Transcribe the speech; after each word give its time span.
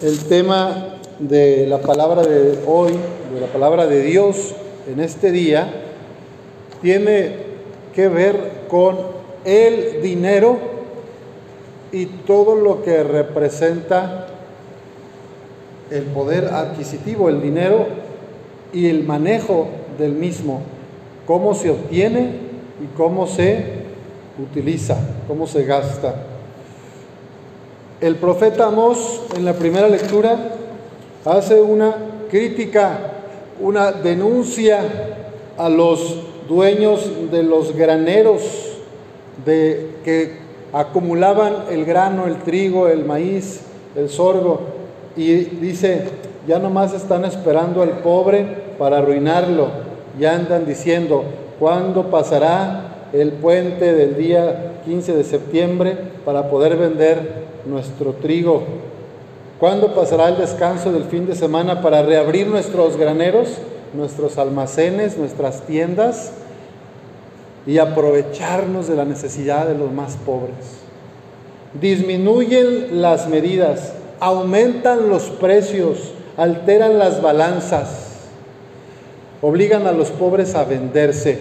El 0.00 0.26
tema 0.26 0.94
de 1.18 1.66
la 1.66 1.78
palabra 1.78 2.22
de 2.22 2.60
hoy, 2.68 2.92
de 3.34 3.40
la 3.40 3.48
palabra 3.48 3.88
de 3.88 4.00
Dios 4.02 4.54
en 4.88 5.00
este 5.00 5.32
día, 5.32 5.72
tiene 6.80 7.32
que 7.96 8.06
ver 8.06 8.36
con 8.68 8.96
el 9.44 10.00
dinero 10.00 10.56
y 11.90 12.06
todo 12.06 12.54
lo 12.54 12.84
que 12.84 13.02
representa 13.02 14.28
el 15.90 16.04
poder 16.04 16.44
adquisitivo, 16.44 17.28
el 17.28 17.42
dinero 17.42 17.86
y 18.72 18.86
el 18.86 19.02
manejo 19.02 19.66
del 19.98 20.12
mismo, 20.12 20.60
cómo 21.26 21.56
se 21.56 21.70
obtiene 21.70 22.34
y 22.80 22.96
cómo 22.96 23.26
se 23.26 23.64
utiliza, 24.40 24.96
cómo 25.26 25.48
se 25.48 25.64
gasta. 25.64 26.27
El 28.00 28.14
profeta 28.14 28.66
Amós 28.66 29.22
en 29.36 29.44
la 29.44 29.54
primera 29.54 29.88
lectura 29.88 30.38
hace 31.24 31.60
una 31.60 31.96
crítica, 32.30 32.96
una 33.60 33.90
denuncia 33.90 34.78
a 35.56 35.68
los 35.68 36.22
dueños 36.48 37.10
de 37.32 37.42
los 37.42 37.74
graneros 37.74 38.42
de, 39.44 39.96
que 40.04 40.36
acumulaban 40.72 41.64
el 41.70 41.84
grano, 41.84 42.28
el 42.28 42.36
trigo, 42.42 42.86
el 42.86 43.04
maíz, 43.04 43.62
el 43.96 44.08
sorgo, 44.08 44.60
y 45.16 45.34
dice, 45.34 46.04
ya 46.46 46.60
nomás 46.60 46.94
están 46.94 47.24
esperando 47.24 47.82
al 47.82 47.98
pobre 47.98 48.46
para 48.78 48.98
arruinarlo, 48.98 49.70
ya 50.20 50.36
andan 50.36 50.66
diciendo, 50.66 51.24
¿cuándo 51.58 52.12
pasará 52.12 53.08
el 53.12 53.32
puente 53.32 53.92
del 53.92 54.16
día 54.16 54.82
15 54.84 55.16
de 55.16 55.24
septiembre 55.24 55.96
para 56.24 56.48
poder 56.48 56.76
vender 56.76 57.47
nuestro 57.66 58.12
trigo? 58.14 58.62
¿Cuándo 59.58 59.92
pasará 59.92 60.28
el 60.28 60.38
descanso 60.38 60.92
del 60.92 61.04
fin 61.04 61.26
de 61.26 61.34
semana 61.34 61.82
para 61.82 62.02
reabrir 62.02 62.46
nuestros 62.46 62.96
graneros, 62.96 63.48
nuestros 63.92 64.38
almacenes, 64.38 65.18
nuestras 65.18 65.62
tiendas 65.62 66.32
y 67.66 67.78
aprovecharnos 67.78 68.86
de 68.86 68.94
la 68.94 69.04
necesidad 69.04 69.66
de 69.66 69.76
los 69.76 69.90
más 69.90 70.16
pobres? 70.16 70.54
Disminuyen 71.80 73.02
las 73.02 73.28
medidas, 73.28 73.94
aumentan 74.20 75.08
los 75.08 75.24
precios, 75.24 76.12
alteran 76.36 76.98
las 76.98 77.20
balanzas, 77.20 78.28
obligan 79.42 79.88
a 79.88 79.92
los 79.92 80.10
pobres 80.10 80.54
a 80.54 80.62
venderse. 80.62 81.38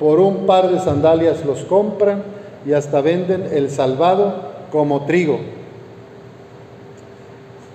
Por 0.00 0.20
un 0.20 0.46
par 0.46 0.70
de 0.70 0.78
sandalias 0.78 1.44
los 1.44 1.64
compran 1.64 2.37
y 2.68 2.74
hasta 2.74 3.00
venden 3.00 3.48
el 3.50 3.70
salvado 3.70 4.34
como 4.70 5.06
trigo. 5.06 5.40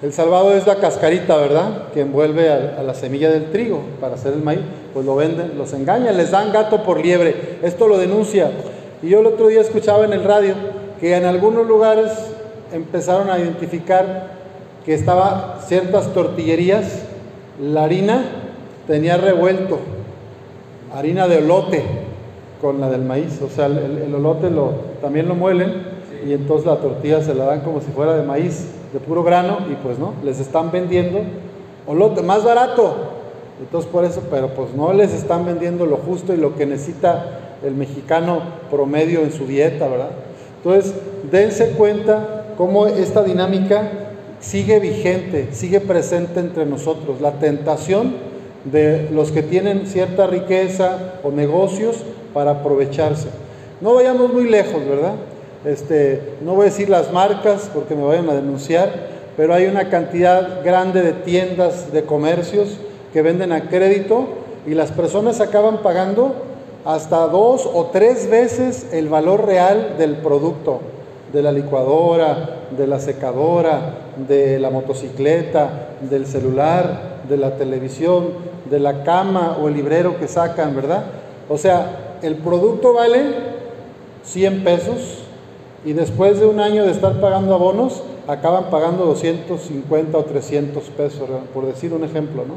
El 0.03 0.13
salvado 0.13 0.53
es 0.53 0.67
la 0.67 0.75
cascarita, 0.75 1.35
¿verdad? 1.37 1.87
Que 1.95 2.01
envuelve 2.01 2.51
a, 2.51 2.83
la 2.83 2.93
semilla 2.93 3.31
del 3.31 3.51
trigo 3.51 3.81
para 3.99 4.13
hacer 4.13 4.33
el 4.33 4.43
maíz. 4.43 4.61
Pues 4.93 5.03
lo 5.03 5.15
venden, 5.15 5.57
los 5.57 5.73
engañan, 5.73 6.15
les 6.15 6.29
dan 6.29 6.53
gato 6.53 6.83
por 6.83 7.03
liebre. 7.03 7.57
Esto 7.63 7.87
lo 7.87 7.97
denuncia. 7.97 8.51
Y 9.01 9.09
yo 9.09 9.21
el 9.21 9.25
otro 9.25 9.47
día 9.47 9.61
escuchaba 9.61 10.05
en 10.05 10.13
el 10.13 10.23
radio 10.23 10.53
que 10.99 11.15
en 11.15 11.25
algunos 11.25 11.65
lugares 11.65 12.11
empezaron 12.71 13.31
a 13.31 13.39
identificar 13.39 14.27
que 14.85 14.93
estaba 14.93 15.59
ciertas 15.65 16.13
tortillerías, 16.13 17.01
la 17.59 17.85
harina 17.85 18.25
tenía 18.85 19.17
revuelto, 19.17 19.79
harina 20.93 21.27
de 21.27 21.37
olote 21.37 22.02
con 22.63 22.79
la 22.79 22.89
del 22.89 23.01
maíz, 23.01 23.41
o 23.41 23.49
sea, 23.49 23.65
el, 23.65 24.03
el 24.07 24.15
olote 24.15 24.49
lo, 24.49 24.71
también 25.01 25.27
lo 25.27 25.35
muelen 25.35 25.83
y 26.25 26.31
entonces 26.31 26.65
la 26.65 26.77
tortilla 26.77 27.21
se 27.21 27.35
la 27.35 27.43
dan 27.43 27.59
como 27.59 27.81
si 27.81 27.87
fuera 27.91 28.15
de 28.15 28.23
maíz, 28.23 28.67
de 28.93 28.99
puro 28.99 29.21
grano, 29.21 29.57
y 29.69 29.75
pues 29.75 29.99
no, 29.99 30.13
les 30.23 30.39
están 30.39 30.71
vendiendo 30.71 31.19
olote 31.85 32.21
más 32.21 32.45
barato, 32.45 32.95
entonces 33.59 33.91
por 33.91 34.05
eso, 34.05 34.23
pero 34.31 34.47
pues 34.53 34.73
no 34.73 34.93
les 34.93 35.13
están 35.13 35.45
vendiendo 35.45 35.85
lo 35.85 35.97
justo 35.97 36.33
y 36.33 36.37
lo 36.37 36.55
que 36.55 36.65
necesita 36.65 37.57
el 37.63 37.75
mexicano 37.75 38.39
promedio 38.71 39.19
en 39.21 39.33
su 39.33 39.45
dieta, 39.45 39.87
¿verdad? 39.89 40.11
Entonces, 40.57 40.93
dense 41.29 41.71
cuenta 41.71 42.45
cómo 42.57 42.87
esta 42.87 43.23
dinámica 43.23 43.89
sigue 44.39 44.79
vigente, 44.79 45.49
sigue 45.51 45.81
presente 45.81 46.39
entre 46.39 46.65
nosotros. 46.65 47.19
La 47.19 47.33
tentación 47.33 48.15
de 48.65 49.09
los 49.11 49.31
que 49.31 49.43
tienen 49.43 49.87
cierta 49.87 50.27
riqueza 50.27 51.15
o 51.23 51.31
negocios 51.31 52.03
para 52.33 52.51
aprovecharse. 52.51 53.29
No 53.81 53.95
vayamos 53.95 54.31
muy 54.33 54.49
lejos, 54.49 54.85
¿verdad? 54.87 55.13
Este, 55.65 56.35
no 56.41 56.55
voy 56.55 56.63
a 56.63 56.69
decir 56.69 56.89
las 56.89 57.11
marcas 57.11 57.69
porque 57.73 57.95
me 57.95 58.03
vayan 58.03 58.29
a 58.29 58.33
denunciar, 58.33 58.91
pero 59.37 59.53
hay 59.53 59.65
una 59.65 59.89
cantidad 59.89 60.63
grande 60.63 61.01
de 61.01 61.13
tiendas, 61.13 61.91
de 61.91 62.03
comercios 62.03 62.77
que 63.13 63.21
venden 63.21 63.51
a 63.51 63.69
crédito 63.69 64.27
y 64.65 64.73
las 64.73 64.91
personas 64.91 65.39
acaban 65.39 65.77
pagando 65.81 66.33
hasta 66.85 67.27
dos 67.27 67.69
o 67.71 67.85
tres 67.87 68.29
veces 68.29 68.87
el 68.91 69.07
valor 69.07 69.45
real 69.45 69.95
del 69.97 70.17
producto 70.17 70.81
de 71.31 71.41
la 71.41 71.51
licuadora, 71.51 72.67
de 72.77 72.85
la 72.85 72.99
secadora, 72.99 73.95
de 74.27 74.59
la 74.59 74.69
motocicleta, 74.69 75.89
del 76.01 76.27
celular, 76.27 77.23
de 77.27 77.37
la 77.37 77.55
televisión, 77.55 78.27
de 78.69 78.79
la 78.79 79.03
cama 79.03 79.57
o 79.61 79.67
el 79.67 79.73
librero 79.73 80.19
que 80.19 80.27
sacan, 80.27 80.75
¿verdad? 80.75 81.03
O 81.49 81.57
sea, 81.57 82.12
el 82.23 82.35
producto 82.35 82.93
vale 82.93 83.21
100 84.23 84.63
pesos 84.63 85.23
y 85.85 85.93
después 85.93 86.39
de 86.39 86.45
un 86.45 86.59
año 86.59 86.85
de 86.85 86.91
estar 86.91 87.19
pagando 87.19 87.53
abonos, 87.53 88.03
acaban 88.27 88.69
pagando 88.69 89.05
250 89.05 90.17
o 90.17 90.23
300 90.23 90.83
pesos, 90.89 91.29
por 91.53 91.65
decir 91.65 91.93
un 91.93 92.03
ejemplo, 92.03 92.45
¿no? 92.45 92.55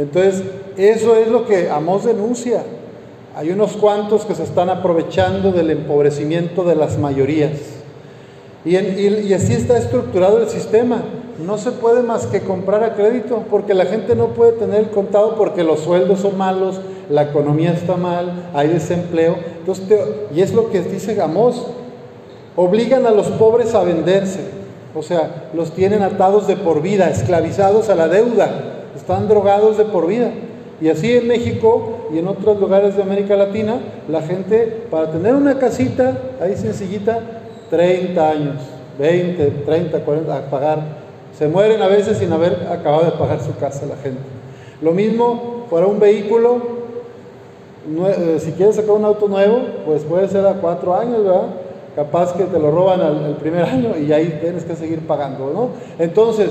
Entonces, 0.00 0.44
eso 0.76 1.16
es 1.16 1.28
lo 1.28 1.46
que 1.46 1.70
Amos 1.70 2.04
denuncia. 2.04 2.62
Hay 3.34 3.50
unos 3.50 3.72
cuantos 3.72 4.24
que 4.24 4.34
se 4.34 4.42
están 4.42 4.68
aprovechando 4.68 5.52
del 5.52 5.70
empobrecimiento 5.70 6.64
de 6.64 6.76
las 6.76 6.98
mayorías. 6.98 7.52
Y, 8.64 9.32
así 9.32 9.54
está 9.54 9.78
estructurado 9.78 10.38
el 10.42 10.48
sistema. 10.48 11.02
No 11.44 11.56
se 11.56 11.72
puede 11.72 12.02
más 12.02 12.26
que 12.26 12.40
comprar 12.40 12.84
a 12.84 12.94
crédito, 12.94 13.44
porque 13.50 13.72
la 13.72 13.86
gente 13.86 14.14
no 14.14 14.28
puede 14.28 14.52
tener 14.52 14.80
el 14.80 14.90
contado 14.90 15.36
porque 15.36 15.64
los 15.64 15.80
sueldos 15.80 16.20
son 16.20 16.36
malos, 16.36 16.80
la 17.10 17.22
economía 17.22 17.72
está 17.72 17.96
mal, 17.96 18.50
hay 18.54 18.68
desempleo. 18.68 19.36
Entonces, 19.58 19.98
y 20.34 20.40
es 20.40 20.54
lo 20.54 20.70
que 20.70 20.80
dice 20.80 21.14
Gamos, 21.14 21.66
obligan 22.56 23.06
a 23.06 23.10
los 23.10 23.26
pobres 23.28 23.74
a 23.74 23.82
venderse, 23.82 24.40
o 24.94 25.02
sea, 25.02 25.50
los 25.54 25.72
tienen 25.72 26.02
atados 26.02 26.46
de 26.46 26.56
por 26.56 26.82
vida, 26.82 27.10
esclavizados 27.10 27.88
a 27.90 27.94
la 27.94 28.08
deuda, 28.08 28.48
están 28.96 29.28
drogados 29.28 29.76
de 29.76 29.84
por 29.84 30.06
vida. 30.06 30.30
Y 30.80 30.88
así 30.88 31.12
en 31.14 31.28
México 31.28 32.08
y 32.12 32.18
en 32.18 32.28
otros 32.28 32.58
lugares 32.58 32.96
de 32.96 33.02
América 33.02 33.36
Latina, 33.36 33.78
la 34.08 34.22
gente 34.22 34.84
para 34.90 35.10
tener 35.10 35.34
una 35.34 35.58
casita 35.58 36.16
ahí 36.40 36.56
sencillita 36.56 37.20
30 37.68 38.30
años, 38.30 38.56
20, 38.98 39.46
30, 39.66 40.00
40 40.00 40.36
a 40.36 40.50
pagar. 40.50 40.78
Se 41.36 41.48
mueren 41.48 41.82
a 41.82 41.86
veces 41.86 42.18
sin 42.18 42.32
haber 42.32 42.68
acabado 42.70 43.04
de 43.04 43.12
pagar 43.12 43.40
su 43.40 43.54
casa 43.56 43.86
la 43.86 43.96
gente. 43.96 44.20
Lo 44.80 44.92
mismo 44.92 45.66
para 45.70 45.86
un 45.86 46.00
vehículo, 46.00 46.79
eh, 47.88 48.38
si 48.40 48.52
quieres 48.52 48.76
sacar 48.76 48.92
un 48.92 49.04
auto 49.04 49.26
nuevo, 49.26 49.60
pues 49.86 50.02
puede 50.02 50.28
ser 50.28 50.46
a 50.46 50.54
cuatro 50.54 50.94
años, 50.94 51.24
¿verdad? 51.24 51.46
Capaz 51.96 52.34
que 52.34 52.44
te 52.44 52.58
lo 52.58 52.70
roban 52.70 53.00
al, 53.00 53.36
primer 53.36 53.64
año 53.64 53.96
y 53.96 54.12
ahí 54.12 54.38
tienes 54.40 54.64
que 54.64 54.76
seguir 54.76 55.06
pagando, 55.06 55.50
¿no? 55.52 55.68
Entonces, 55.98 56.50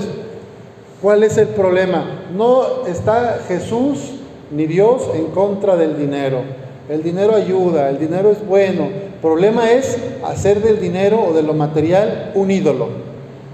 ¿cuál 1.00 1.22
es 1.22 1.38
el 1.38 1.48
problema? 1.48 2.04
No 2.36 2.86
está 2.86 3.40
Jesús 3.46 4.14
ni 4.50 4.66
Dios 4.66 5.08
en 5.14 5.26
contra 5.26 5.76
del 5.76 5.96
dinero. 5.96 6.38
El 6.88 7.04
dinero 7.04 7.36
ayuda, 7.36 7.88
el 7.88 7.98
dinero 7.98 8.30
es 8.30 8.44
bueno, 8.44 8.88
problema 9.22 9.70
es 9.70 9.96
hacer 10.24 10.60
del 10.60 10.80
dinero 10.80 11.24
o 11.28 11.32
de 11.32 11.42
lo 11.44 11.54
material 11.54 12.32
un 12.34 12.50
ídolo, 12.50 12.88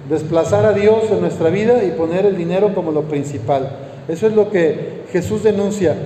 desplazar 0.08 0.64
a 0.64 0.72
Dios 0.72 1.10
en 1.10 1.20
nuestra 1.20 1.50
vida 1.50 1.84
y 1.84 1.90
poner 1.90 2.24
el 2.24 2.36
dinero 2.36 2.74
como 2.74 2.92
lo 2.92 3.02
principal. 3.02 3.68
Eso 4.08 4.26
es 4.26 4.34
lo 4.34 4.50
que 4.50 5.02
Jesús 5.12 5.42
denuncia. 5.42 5.96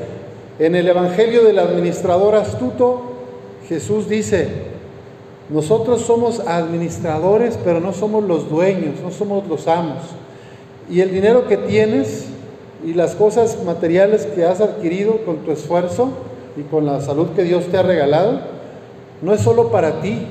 En 0.60 0.74
el 0.74 0.86
Evangelio 0.86 1.42
del 1.42 1.58
administrador 1.58 2.34
astuto, 2.34 3.00
Jesús 3.66 4.10
dice, 4.10 4.46
nosotros 5.48 6.02
somos 6.02 6.40
administradores, 6.40 7.58
pero 7.64 7.80
no 7.80 7.94
somos 7.94 8.24
los 8.24 8.50
dueños, 8.50 9.00
no 9.02 9.10
somos 9.10 9.48
los 9.48 9.66
amos. 9.66 10.02
Y 10.90 11.00
el 11.00 11.12
dinero 11.12 11.48
que 11.48 11.56
tienes 11.56 12.26
y 12.84 12.92
las 12.92 13.14
cosas 13.14 13.64
materiales 13.64 14.26
que 14.26 14.44
has 14.44 14.60
adquirido 14.60 15.24
con 15.24 15.38
tu 15.38 15.50
esfuerzo 15.50 16.10
y 16.58 16.62
con 16.64 16.84
la 16.84 17.00
salud 17.00 17.28
que 17.30 17.44
Dios 17.44 17.64
te 17.68 17.78
ha 17.78 17.82
regalado, 17.82 18.40
no 19.22 19.32
es 19.32 19.40
solo 19.40 19.70
para 19.70 20.02
ti. 20.02 20.26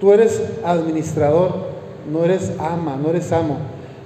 Tú 0.00 0.14
eres 0.14 0.42
administrador, 0.64 1.52
no 2.10 2.24
eres 2.24 2.52
ama, 2.58 2.96
no 2.96 3.10
eres 3.10 3.30
amo. 3.32 3.58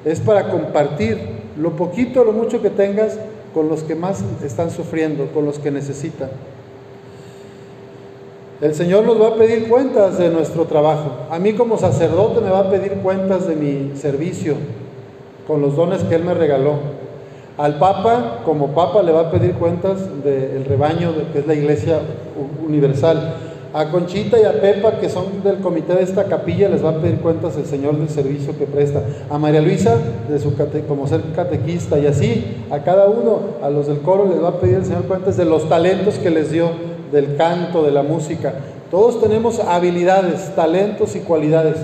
Es 0.05 0.19
para 0.19 0.49
compartir 0.51 1.21
lo 1.57 1.77
poquito, 1.77 2.25
lo 2.25 2.33
mucho 2.33 2.61
que 2.61 2.71
tengas 2.71 3.17
con 3.55 3.69
los 3.69 3.83
que 3.83 3.95
más 3.95 4.25
están 4.45 4.71
sufriendo, 4.71 5.27
con 5.33 5.45
los 5.45 5.59
que 5.59 5.71
necesitan. 5.71 6.31
El 8.61 8.75
Señor 8.75 9.05
nos 9.05 9.21
va 9.21 9.29
a 9.29 9.35
pedir 9.35 9.69
cuentas 9.69 10.19
de 10.19 10.31
nuestro 10.31 10.67
trabajo. 10.67 11.27
A 11.31 11.39
mí 11.41 11.53
como 11.55 11.79
sacerdote 11.79 12.41
me 12.41 12.51
va 12.51 12.61
a 12.61 12.71
pedir 12.71 12.93
cuentas 13.03 13.49
de 13.49 13.57
mi 13.57 13.97
servicio 13.97 14.55
con 15.49 15.61
los 15.61 15.75
dones 15.75 16.05
que 16.05 16.15
Él 16.15 16.25
me 16.25 16.33
regaló. 16.33 16.75
Al 17.59 17.79
Papa, 17.79 18.43
como 18.45 18.69
Papa, 18.69 19.03
le 19.03 19.11
va 19.13 19.23
a 19.23 19.31
pedir 19.31 19.55
cuentas 19.55 19.99
del 20.23 20.65
rebaño, 20.65 21.13
que 21.33 21.41
es 21.41 21.47
la 21.47 21.55
Iglesia 21.55 22.01
Universal. 22.65 23.35
A 23.75 23.91
Conchita 23.91 24.39
y 24.39 24.45
a 24.45 24.61
Pepa, 24.61 25.01
que 25.01 25.09
son 25.09 25.43
del 25.43 25.59
comité 25.59 25.95
de 25.95 26.03
esta 26.03 26.25
capilla, 26.25 26.69
les 26.69 26.85
va 26.85 26.91
a 26.91 27.01
pedir 27.01 27.21
cuentas 27.21 27.57
el 27.57 27.65
Señor 27.65 27.97
del 27.97 28.11
servicio 28.11 28.57
que 28.59 28.67
presta. 28.67 29.03
A 29.31 29.39
María 29.39 29.63
Luisa, 29.63 29.97
de 30.29 30.39
su 30.39 30.55
como 30.87 31.07
ser 31.07 31.23
catequista, 31.35 31.99
y 31.99 32.07
así 32.07 32.65
a 32.71 32.81
cada 32.81 33.07
uno, 33.09 33.39
a 33.63 33.71
los 33.71 33.87
del 33.87 34.01
coro, 34.01 34.27
les 34.29 34.43
va 34.43 34.49
a 34.49 34.61
pedir 34.61 34.77
el 34.77 34.85
Señor 34.85 35.05
cuentas 35.05 35.39
de 35.39 35.47
los 35.47 35.69
talentos 35.71 36.17
que 36.17 36.31
les 36.31 36.51
dio 36.51 36.71
del 37.11 37.37
canto, 37.37 37.83
de 37.83 37.93
la 37.93 38.03
música. 38.03 38.53
Todos 38.91 39.23
tenemos 39.23 39.59
habilidades, 39.59 40.55
talentos 40.55 41.17
y 41.17 41.21
cualidades. 41.21 41.77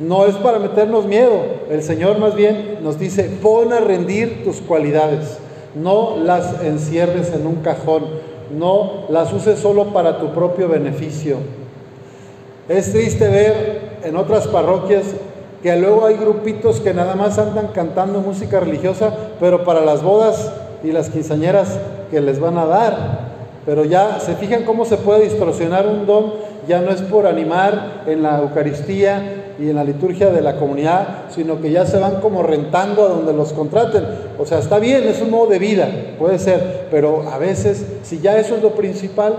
No 0.00 0.26
es 0.26 0.34
para 0.34 0.58
meternos 0.58 1.06
miedo. 1.06 1.40
El 1.70 1.82
Señor 1.82 2.18
más 2.18 2.34
bien 2.34 2.78
nos 2.82 2.98
dice, 2.98 3.24
pon 3.40 3.72
a 3.72 3.80
rendir 3.80 4.44
tus 4.44 4.60
cualidades. 4.60 5.38
No 5.74 6.18
las 6.22 6.62
encierres 6.62 7.32
en 7.32 7.46
un 7.46 7.56
cajón. 7.56 8.04
No 8.52 9.04
las 9.08 9.32
uses 9.32 9.58
solo 9.58 9.86
para 9.86 10.18
tu 10.18 10.32
propio 10.32 10.68
beneficio. 10.68 11.36
Es 12.68 12.92
triste 12.92 13.28
ver 13.28 13.98
en 14.04 14.16
otras 14.16 14.46
parroquias 14.46 15.04
que 15.62 15.76
luego 15.76 16.06
hay 16.06 16.16
grupitos 16.16 16.80
que 16.80 16.92
nada 16.92 17.14
más 17.14 17.38
andan 17.38 17.68
cantando 17.68 18.20
música 18.20 18.60
religiosa, 18.60 19.14
pero 19.38 19.64
para 19.64 19.80
las 19.80 20.02
bodas 20.02 20.52
y 20.82 20.90
las 20.90 21.08
quinceañeras 21.08 21.78
que 22.10 22.20
les 22.20 22.40
van 22.40 22.58
a 22.58 22.66
dar. 22.66 23.32
Pero 23.64 23.84
ya 23.84 24.18
se 24.18 24.34
fijan 24.34 24.64
cómo 24.64 24.84
se 24.84 24.96
puede 24.96 25.22
distorsionar 25.22 25.86
un 25.86 26.06
don, 26.06 26.32
ya 26.66 26.80
no 26.80 26.90
es 26.90 27.02
por 27.02 27.26
animar 27.26 28.04
en 28.06 28.22
la 28.22 28.40
Eucaristía 28.40 29.54
y 29.58 29.68
en 29.68 29.76
la 29.76 29.84
liturgia 29.84 30.30
de 30.30 30.40
la 30.40 30.56
comunidad, 30.56 31.24
sino 31.30 31.60
que 31.60 31.70
ya 31.70 31.86
se 31.86 31.98
van 31.98 32.20
como 32.20 32.42
rentando 32.42 33.04
a 33.04 33.08
donde 33.08 33.32
los 33.32 33.52
contraten. 33.52 34.04
O 34.38 34.46
sea, 34.46 34.58
está 34.58 34.78
bien, 34.78 35.04
es 35.04 35.20
un 35.20 35.30
modo 35.30 35.48
de 35.48 35.58
vida, 35.58 35.88
puede 36.18 36.38
ser, 36.38 36.86
pero 36.90 37.28
a 37.30 37.38
veces, 37.38 37.84
si 38.02 38.20
ya 38.20 38.38
eso 38.38 38.56
es 38.56 38.62
lo 38.62 38.70
principal, 38.70 39.36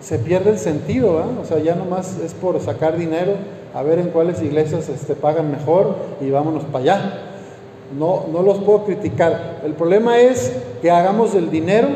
se 0.00 0.18
pierde 0.18 0.50
el 0.50 0.58
sentido, 0.58 1.24
o 1.40 1.44
sea, 1.46 1.58
ya 1.60 1.74
nomás 1.74 2.18
es 2.18 2.34
por 2.34 2.60
sacar 2.60 2.98
dinero, 2.98 3.32
a 3.74 3.82
ver 3.82 3.98
en 3.98 4.08
cuáles 4.08 4.42
iglesias 4.42 4.88
este, 4.88 5.14
pagan 5.14 5.50
mejor 5.50 5.96
y 6.20 6.30
vámonos 6.30 6.64
para 6.64 6.78
allá. 6.78 7.18
No, 7.98 8.26
no 8.32 8.42
los 8.42 8.58
puedo 8.58 8.84
criticar. 8.84 9.60
El 9.64 9.72
problema 9.72 10.18
es 10.20 10.52
que 10.82 10.90
hagamos 10.90 11.32
del 11.32 11.50
dinero 11.50 11.88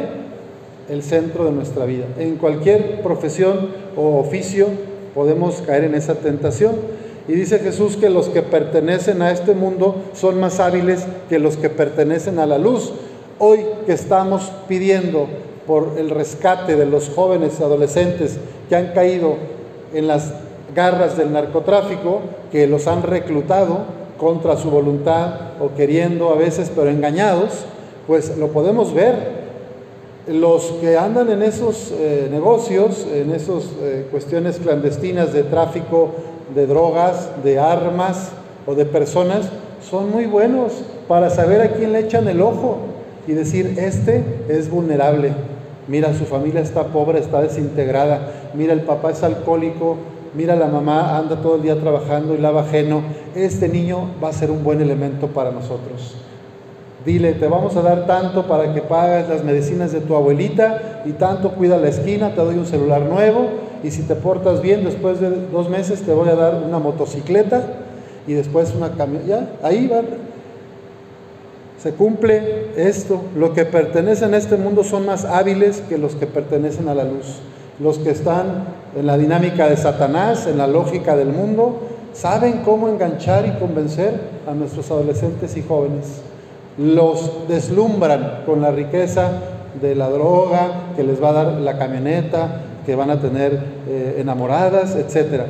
el 0.89 1.03
centro 1.03 1.45
de 1.45 1.53
nuestra 1.53 1.85
vida. 1.85 2.07
En 2.19 2.37
cualquier 2.37 3.03
profesión 3.03 3.69
oficio 4.03 4.69
podemos 5.15 5.63
caer 5.67 5.85
en 5.85 5.95
esa 5.95 6.15
tentación. 6.15 6.77
Y 7.27 7.33
dice 7.33 7.59
Jesús 7.59 7.97
que 7.97 8.09
los 8.09 8.29
que 8.29 8.43
pertenecen 8.43 9.21
a 9.21 9.31
este 9.31 9.55
mundo 9.55 9.97
son 10.15 10.41
más 10.41 10.61
hábiles 10.61 11.07
que 11.29 11.39
los 11.39 11.57
que 11.57 11.69
pertenecen 11.69 12.39
a 12.39 12.47
la 12.47 12.59
luz. 12.59 12.93
Hoy 13.39 13.61
que 13.85 13.93
estamos 13.93 14.51
pidiendo 14.67 15.27
por 15.67 15.95
el 15.99 16.11
rescate 16.11 16.77
de 16.77 16.87
los 16.87 17.11
jóvenes 17.11 17.61
adolescentes 17.61 18.39
que 18.69 18.77
han 18.77 18.93
caído 18.95 19.37
en 19.93 20.07
las 20.07 20.33
garras 20.75 21.17
del 21.17 21.33
narcotráfico, 21.33 22.21
que 22.51 22.67
los 22.67 22.87
han 22.87 23.03
reclutado 23.03 23.81
contra 24.19 24.57
su 24.57 24.71
voluntad 24.71 25.35
o 25.61 25.75
queriendo 25.77 26.31
a 26.31 26.37
veces, 26.37 26.73
pero 26.75 26.89
engañados, 26.89 27.65
pues 28.07 28.37
lo 28.39 28.49
podemos 28.49 28.95
ver 28.95 29.38
los 30.29 30.65
que 30.81 30.97
andan 30.97 31.31
en 31.31 31.43
esos 31.43 31.93
eh, 31.93 32.29
negocios, 32.31 33.07
en 33.13 33.33
esas 33.33 33.65
eh, 33.81 34.07
cuestiones 34.11 34.59
clandestinas 34.59 35.33
de 35.33 35.43
tráfico 35.43 36.11
de 36.55 36.67
drogas, 36.67 37.31
de 37.43 37.59
armas 37.59 38.31
o 38.67 38.75
de 38.75 38.85
personas, 38.85 39.49
son 39.89 40.11
muy 40.11 40.27
buenos 40.27 40.73
para 41.07 41.31
saber 41.31 41.63
a 41.63 41.73
quién 41.73 41.93
le 41.93 42.01
echan 42.01 42.29
el 42.29 42.41
ojo 42.43 42.79
y 43.27 43.33
decir, 43.33 43.75
este 43.79 44.25
es 44.49 44.71
vulnerable. 44.71 45.33
Mira, 45.87 46.13
su 46.15 46.25
familia 46.25 46.61
está 46.61 46.85
pobre, 46.89 47.19
está 47.19 47.41
desintegrada. 47.41 48.51
Mira, 48.55 48.75
el 48.75 48.83
papá 48.83 49.11
es 49.11 49.23
alcohólico. 49.23 49.97
Mira, 50.35 50.55
la 50.57 50.67
mamá 50.67 51.17
anda 51.17 51.37
todo 51.37 51.57
el 51.57 51.63
día 51.63 51.81
trabajando 51.81 52.35
y 52.35 52.39
lava 52.39 52.63
ajeno. 52.63 53.03
Este 53.35 53.69
niño 53.69 54.11
va 54.23 54.29
a 54.29 54.33
ser 54.33 54.51
un 54.51 54.63
buen 54.63 54.83
elemento 54.83 55.29
para 55.29 55.51
nosotros. 55.51 56.17
Dile, 57.09 57.33
te 57.33 57.49
vamos 57.49 57.75
a 57.75 57.81
dar 57.81 58.07
tanto 58.07 58.43
para 58.47 58.75
que 58.75 58.83
pagues 58.83 59.31
las 59.31 59.43
medicinas 59.43 59.93
de 59.93 60.03
tu 60.03 60.15
abuelita 60.15 61.01
y 61.07 61.13
tanto 61.13 61.53
cuida 61.53 61.79
la 61.79 61.89
esquina, 61.89 62.35
te 62.35 62.43
doy 62.43 62.59
un 62.59 62.67
celular 62.67 63.01
nuevo 63.01 63.49
y 63.83 63.91
si 63.93 64.03
te 64.03 64.15
portas 64.15 64.61
bien, 64.61 64.85
después 64.85 65.19
de 65.19 65.31
dos 65.51 65.71
meses 65.71 66.03
te 66.03 66.13
voy 66.13 66.29
a 66.29 66.35
dar 66.35 66.57
una 66.57 66.79
motocicleta 66.79 67.63
y 68.27 68.35
después 68.35 68.75
una 68.75 68.91
camioneta. 68.91 69.47
ahí 69.63 69.87
va. 69.87 70.03
Se 71.83 71.93
cumple 71.93 72.73
esto. 72.77 73.23
Los 73.35 73.53
que 73.53 73.65
pertenecen 73.65 74.35
a 74.35 74.37
este 74.37 74.59
mundo 74.59 74.85
son 74.85 75.07
más 75.07 75.25
hábiles 75.25 75.81
que 75.89 75.97
los 75.97 76.15
que 76.15 76.27
pertenecen 76.27 76.91
a 76.91 76.95
la 76.95 77.05
luz. 77.05 77.41
Los 77.81 77.99
que 77.99 78.11
están 78.11 78.65
en 78.95 79.07
la 79.07 79.17
dinámica 79.17 79.67
de 79.67 79.79
Satanás, 79.79 80.47
en 80.47 80.59
la 80.59 80.67
lógica 80.67 81.17
del 81.17 81.29
mundo, 81.29 81.79
saben 82.13 82.61
cómo 82.67 82.87
enganchar 82.87 83.47
y 83.47 83.59
convencer 83.59 84.13
a 84.47 84.53
nuestros 84.53 84.91
adolescentes 84.91 85.57
y 85.57 85.63
jóvenes 85.63 86.28
los 86.79 87.49
deslumbran 87.49 88.43
con 88.47 88.63
la 88.63 88.71
riqueza 88.71 89.33
de 89.81 89.95
la 89.95 90.09
droga 90.09 90.93
que 90.97 91.03
les 91.03 91.23
va 91.23 91.31
a 91.31 91.33
dar 91.33 91.47
la 91.55 91.77
camioneta, 91.77 92.63
que 92.87 92.95
van 92.95 93.11
a 93.11 93.21
tener 93.21 93.61
eh, 93.89 94.17
enamoradas, 94.19 94.97
etc. 94.97 95.43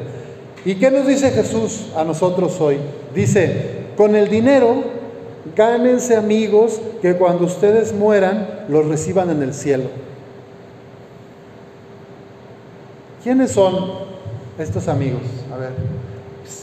¿Y 0.64 0.76
qué 0.76 0.90
nos 0.90 1.06
dice 1.06 1.30
Jesús 1.30 1.90
a 1.96 2.04
nosotros 2.04 2.60
hoy? 2.60 2.78
Dice, 3.14 3.86
con 3.96 4.16
el 4.16 4.28
dinero 4.28 4.98
gánense 5.54 6.16
amigos 6.16 6.80
que 7.00 7.14
cuando 7.14 7.44
ustedes 7.44 7.92
mueran 7.92 8.64
los 8.68 8.86
reciban 8.86 9.30
en 9.30 9.42
el 9.42 9.54
cielo. 9.54 9.84
¿Quiénes 13.22 13.52
son 13.52 13.92
estos 14.58 14.88
amigos? 14.88 15.22
A 15.52 15.58
ver, 15.58 15.70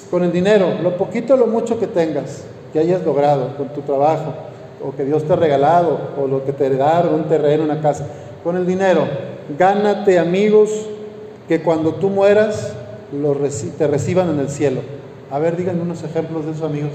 con 0.10 0.24
el 0.24 0.32
dinero, 0.32 0.80
lo 0.82 0.98
poquito 0.98 1.38
lo 1.38 1.48
mucho 1.48 1.80
que 1.80 1.88
tengas, 1.88 2.44
que 2.74 2.80
hayas 2.80 3.04
logrado 3.04 3.56
con 3.58 3.70
tu 3.70 3.82
trabajo, 3.82 4.34
o 4.86 4.96
que 4.96 5.04
Dios 5.04 5.24
te 5.24 5.34
ha 5.34 5.36
regalado, 5.36 5.98
o 6.22 6.28
lo 6.28 6.46
que 6.46 6.54
te 6.54 6.68
heredaron, 6.68 7.14
un 7.14 7.24
terreno, 7.24 7.64
una 7.64 7.82
casa, 7.82 8.06
con 8.44 8.56
el 8.56 8.68
dinero. 8.68 9.08
Gánate 9.58 10.20
amigos 10.20 10.70
que 11.48 11.62
cuando 11.64 11.96
tú 11.96 12.10
mueras 12.10 12.74
te 13.78 13.88
reciban 13.88 14.30
en 14.30 14.40
el 14.40 14.50
cielo. 14.50 14.82
A 15.32 15.40
ver, 15.40 15.58
díganme 15.58 15.82
unos 15.82 16.04
ejemplos 16.04 16.46
de 16.46 16.52
esos 16.52 16.64
amigos. 16.64 16.92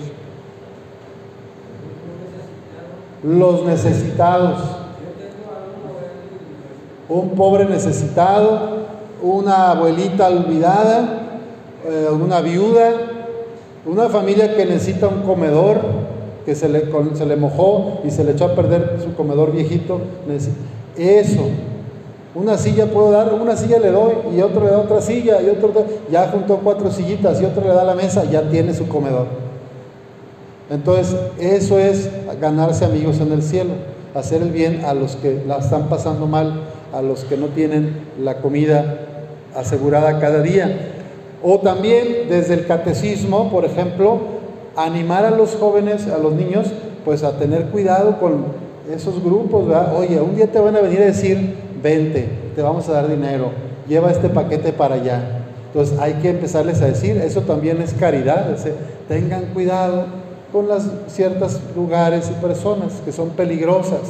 Los 3.24 3.64
necesitados. 3.64 4.60
Un 7.08 7.30
pobre 7.30 7.64
necesitado, 7.64 8.84
una 9.20 9.72
abuelita 9.72 10.28
olvidada, 10.28 11.22
eh, 11.84 12.08
una 12.08 12.40
viuda, 12.40 12.92
una 13.84 14.08
familia 14.08 14.54
que 14.54 14.64
necesita 14.64 15.08
un 15.08 15.22
comedor, 15.22 15.80
que 16.44 16.54
se 16.54 16.68
le, 16.68 16.84
se 17.14 17.26
le 17.26 17.36
mojó 17.36 18.00
y 18.04 18.10
se 18.10 18.24
le 18.24 18.32
echó 18.32 18.46
a 18.46 18.54
perder 18.54 18.98
su 19.02 19.14
comedor 19.14 19.52
viejito. 19.52 20.00
Eso. 20.96 21.42
Una 22.34 22.56
silla 22.56 22.86
puedo 22.86 23.10
dar, 23.10 23.34
una 23.34 23.56
silla 23.56 23.78
le 23.78 23.90
doy 23.90 24.12
y 24.36 24.40
otro 24.40 24.64
le 24.64 24.70
da 24.70 24.78
otra 24.78 25.00
silla 25.00 25.42
y 25.42 25.48
otro 25.48 25.72
ya 26.10 26.28
juntó 26.28 26.60
cuatro 26.62 26.90
sillitas 26.90 27.40
y 27.40 27.44
otro 27.44 27.62
le 27.62 27.74
da 27.74 27.82
la 27.84 27.94
mesa, 27.94 28.24
ya 28.24 28.48
tiene 28.48 28.72
su 28.72 28.86
comedor. 28.88 29.26
Entonces, 30.70 31.16
eso 31.40 31.78
es 31.78 32.08
ganarse 32.40 32.84
amigos 32.84 33.18
en 33.20 33.32
el 33.32 33.42
cielo, 33.42 33.72
hacer 34.14 34.42
el 34.42 34.50
bien 34.50 34.84
a 34.84 34.94
los 34.94 35.16
que 35.16 35.42
la 35.44 35.58
están 35.58 35.88
pasando 35.88 36.28
mal, 36.28 36.62
a 36.92 37.02
los 37.02 37.24
que 37.24 37.36
no 37.36 37.46
tienen 37.46 37.96
la 38.22 38.36
comida 38.36 39.00
asegurada 39.56 40.20
cada 40.20 40.40
día. 40.42 40.92
O 41.42 41.58
también 41.58 42.28
desde 42.28 42.54
el 42.54 42.66
catecismo, 42.66 43.50
por 43.50 43.64
ejemplo, 43.64 44.39
animar 44.76 45.24
a 45.24 45.30
los 45.30 45.56
jóvenes, 45.56 46.06
a 46.08 46.18
los 46.18 46.32
niños, 46.32 46.68
pues 47.04 47.22
a 47.22 47.38
tener 47.38 47.66
cuidado 47.66 48.18
con 48.18 48.44
esos 48.90 49.22
grupos, 49.22 49.64
Oye, 49.96 50.20
un 50.20 50.36
día 50.36 50.50
te 50.50 50.58
van 50.58 50.76
a 50.76 50.80
venir 50.80 51.00
a 51.00 51.06
decir, 51.06 51.56
vente, 51.82 52.28
te 52.54 52.62
vamos 52.62 52.88
a 52.88 52.92
dar 52.92 53.08
dinero, 53.08 53.50
lleva 53.88 54.10
este 54.10 54.28
paquete 54.28 54.72
para 54.72 54.96
allá. 54.96 55.22
Entonces 55.66 55.98
hay 56.00 56.14
que 56.14 56.30
empezarles 56.30 56.82
a 56.82 56.86
decir, 56.86 57.16
eso 57.18 57.42
también 57.42 57.80
es 57.80 57.94
caridad, 57.94 58.46
tengan 59.08 59.46
cuidado 59.54 60.06
con 60.52 60.66
las 60.66 60.88
ciertos 61.06 61.60
lugares 61.76 62.30
y 62.30 62.40
personas 62.40 62.94
que 63.04 63.12
son 63.12 63.30
peligrosas. 63.30 64.00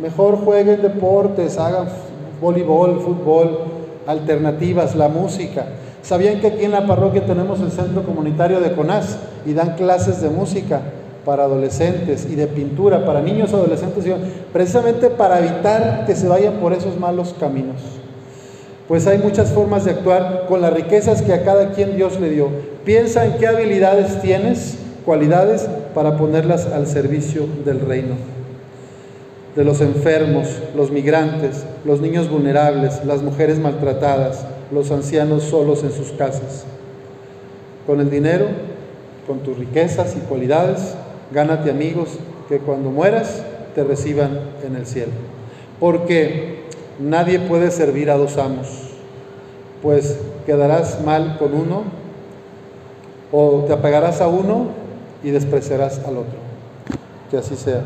Mejor 0.00 0.36
jueguen 0.36 0.82
deportes, 0.82 1.58
hagan 1.58 1.88
voleibol, 2.40 3.00
fútbol, 3.00 3.58
alternativas, 4.06 4.94
la 4.94 5.08
música. 5.08 5.66
¿Sabían 6.02 6.40
que 6.40 6.48
aquí 6.48 6.64
en 6.64 6.72
la 6.72 6.86
parroquia 6.86 7.24
tenemos 7.24 7.60
el 7.60 7.70
centro 7.70 8.02
comunitario 8.02 8.60
de 8.60 8.72
CONAS 8.72 9.18
y 9.46 9.54
dan 9.54 9.76
clases 9.76 10.20
de 10.20 10.30
música 10.30 10.80
para 11.24 11.44
adolescentes 11.44 12.26
y 12.28 12.34
de 12.34 12.48
pintura 12.48 13.06
para 13.06 13.22
niños, 13.22 13.54
adolescentes, 13.54 14.04
precisamente 14.52 15.10
para 15.10 15.38
evitar 15.38 16.04
que 16.04 16.16
se 16.16 16.26
vayan 16.26 16.54
por 16.54 16.72
esos 16.72 16.98
malos 16.98 17.34
caminos? 17.38 17.80
Pues 18.88 19.06
hay 19.06 19.18
muchas 19.18 19.50
formas 19.52 19.84
de 19.84 19.92
actuar 19.92 20.46
con 20.48 20.60
las 20.60 20.72
riquezas 20.72 21.22
que 21.22 21.32
a 21.32 21.44
cada 21.44 21.70
quien 21.70 21.96
Dios 21.96 22.20
le 22.20 22.30
dio. 22.30 22.48
Piensa 22.84 23.24
en 23.24 23.38
qué 23.38 23.46
habilidades 23.46 24.20
tienes, 24.20 24.78
cualidades, 25.04 25.68
para 25.94 26.16
ponerlas 26.16 26.66
al 26.66 26.88
servicio 26.88 27.46
del 27.64 27.80
reino. 27.80 28.16
De 29.54 29.64
los 29.64 29.80
enfermos, 29.80 30.48
los 30.74 30.90
migrantes, 30.90 31.64
los 31.84 32.00
niños 32.00 32.28
vulnerables, 32.28 33.04
las 33.04 33.22
mujeres 33.22 33.60
maltratadas, 33.60 34.44
los 34.72 34.90
ancianos 34.90 35.44
solos 35.44 35.82
en 35.84 35.92
sus 35.92 36.12
casas. 36.12 36.64
Con 37.86 38.00
el 38.00 38.10
dinero, 38.10 38.46
con 39.26 39.40
tus 39.40 39.58
riquezas 39.58 40.16
y 40.16 40.20
cualidades, 40.20 40.94
gánate 41.32 41.70
amigos 41.70 42.08
que 42.48 42.58
cuando 42.58 42.90
mueras 42.90 43.42
te 43.74 43.84
reciban 43.84 44.38
en 44.64 44.76
el 44.76 44.86
cielo. 44.86 45.12
Porque 45.80 46.64
nadie 46.98 47.40
puede 47.40 47.70
servir 47.70 48.10
a 48.10 48.16
dos 48.16 48.38
amos, 48.38 48.68
pues 49.82 50.18
quedarás 50.46 51.02
mal 51.04 51.36
con 51.38 51.54
uno 51.54 51.82
o 53.32 53.64
te 53.66 53.72
apegarás 53.72 54.20
a 54.20 54.28
uno 54.28 54.68
y 55.22 55.30
despreciarás 55.30 55.98
al 56.00 56.18
otro. 56.18 56.38
Que 57.30 57.38
así 57.38 57.56
sea. 57.56 57.82